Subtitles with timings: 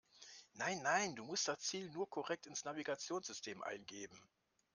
[0.55, 4.19] Nein, nein, du musst das Ziel nur korrekt ins Navigationssystem eingeben.